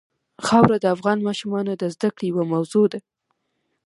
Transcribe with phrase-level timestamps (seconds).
[0.45, 2.99] خاوره د افغان ماشومانو د زده کړې یوه موضوع ده.